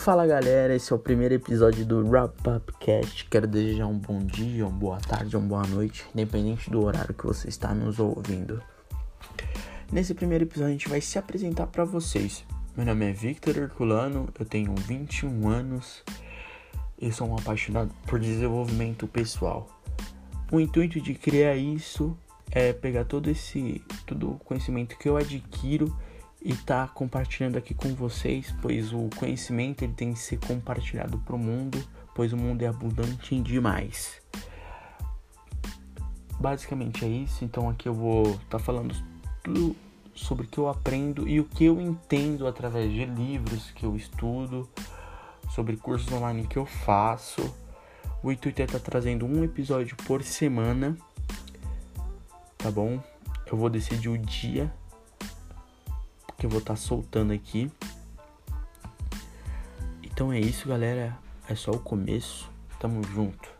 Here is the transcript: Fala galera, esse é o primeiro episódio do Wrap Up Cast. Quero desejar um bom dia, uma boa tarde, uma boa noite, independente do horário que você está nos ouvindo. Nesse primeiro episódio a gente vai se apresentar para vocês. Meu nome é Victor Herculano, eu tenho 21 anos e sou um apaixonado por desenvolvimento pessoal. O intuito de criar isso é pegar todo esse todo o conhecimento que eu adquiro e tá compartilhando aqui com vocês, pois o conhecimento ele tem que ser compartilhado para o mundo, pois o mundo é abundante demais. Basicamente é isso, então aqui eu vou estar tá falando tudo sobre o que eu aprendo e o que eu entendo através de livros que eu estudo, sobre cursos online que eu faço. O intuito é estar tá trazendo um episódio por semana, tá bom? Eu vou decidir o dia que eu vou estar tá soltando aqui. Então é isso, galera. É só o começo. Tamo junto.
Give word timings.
Fala 0.00 0.26
galera, 0.26 0.74
esse 0.74 0.90
é 0.90 0.96
o 0.96 0.98
primeiro 0.98 1.34
episódio 1.34 1.84
do 1.84 2.08
Wrap 2.08 2.34
Up 2.48 2.72
Cast. 2.80 3.26
Quero 3.26 3.46
desejar 3.46 3.86
um 3.86 3.98
bom 3.98 4.18
dia, 4.18 4.66
uma 4.66 4.72
boa 4.72 4.98
tarde, 4.98 5.36
uma 5.36 5.46
boa 5.46 5.66
noite, 5.66 6.06
independente 6.14 6.70
do 6.70 6.82
horário 6.82 7.12
que 7.12 7.26
você 7.26 7.50
está 7.50 7.74
nos 7.74 7.98
ouvindo. 7.98 8.62
Nesse 9.92 10.14
primeiro 10.14 10.44
episódio 10.44 10.68
a 10.68 10.72
gente 10.72 10.88
vai 10.88 11.02
se 11.02 11.18
apresentar 11.18 11.66
para 11.66 11.84
vocês. 11.84 12.46
Meu 12.74 12.86
nome 12.86 13.10
é 13.10 13.12
Victor 13.12 13.58
Herculano, 13.58 14.30
eu 14.38 14.46
tenho 14.46 14.74
21 14.74 15.46
anos 15.46 16.02
e 16.98 17.12
sou 17.12 17.28
um 17.28 17.36
apaixonado 17.36 17.90
por 18.06 18.18
desenvolvimento 18.18 19.06
pessoal. 19.06 19.68
O 20.50 20.58
intuito 20.58 20.98
de 20.98 21.12
criar 21.12 21.56
isso 21.56 22.16
é 22.50 22.72
pegar 22.72 23.04
todo 23.04 23.28
esse 23.28 23.84
todo 24.06 24.30
o 24.30 24.38
conhecimento 24.38 24.96
que 24.96 25.10
eu 25.10 25.18
adquiro 25.18 25.94
e 26.42 26.54
tá 26.54 26.88
compartilhando 26.88 27.58
aqui 27.58 27.74
com 27.74 27.94
vocês, 27.94 28.54
pois 28.62 28.92
o 28.92 29.10
conhecimento 29.16 29.82
ele 29.82 29.92
tem 29.92 30.12
que 30.12 30.18
ser 30.18 30.38
compartilhado 30.38 31.18
para 31.18 31.36
o 31.36 31.38
mundo, 31.38 31.82
pois 32.14 32.32
o 32.32 32.36
mundo 32.36 32.62
é 32.62 32.66
abundante 32.66 33.38
demais. 33.40 34.20
Basicamente 36.38 37.04
é 37.04 37.08
isso, 37.08 37.44
então 37.44 37.68
aqui 37.68 37.86
eu 37.88 37.94
vou 37.94 38.22
estar 38.22 38.58
tá 38.58 38.58
falando 38.58 38.94
tudo 39.42 39.76
sobre 40.14 40.46
o 40.46 40.48
que 40.48 40.58
eu 40.58 40.68
aprendo 40.68 41.28
e 41.28 41.38
o 41.38 41.44
que 41.44 41.64
eu 41.64 41.80
entendo 41.80 42.46
através 42.46 42.90
de 42.90 43.04
livros 43.04 43.70
que 43.72 43.84
eu 43.84 43.94
estudo, 43.94 44.68
sobre 45.50 45.76
cursos 45.76 46.10
online 46.10 46.46
que 46.46 46.56
eu 46.56 46.64
faço. 46.64 47.54
O 48.22 48.32
intuito 48.32 48.62
é 48.62 48.64
estar 48.64 48.78
tá 48.78 48.84
trazendo 48.84 49.26
um 49.26 49.44
episódio 49.44 49.96
por 50.06 50.22
semana, 50.22 50.96
tá 52.56 52.70
bom? 52.70 53.02
Eu 53.50 53.58
vou 53.58 53.68
decidir 53.68 54.08
o 54.08 54.16
dia 54.16 54.72
que 56.40 56.46
eu 56.46 56.50
vou 56.50 56.60
estar 56.60 56.72
tá 56.72 56.80
soltando 56.80 57.34
aqui. 57.34 57.70
Então 60.02 60.32
é 60.32 60.40
isso, 60.40 60.66
galera. 60.66 61.16
É 61.46 61.54
só 61.54 61.70
o 61.70 61.78
começo. 61.78 62.50
Tamo 62.80 63.04
junto. 63.04 63.59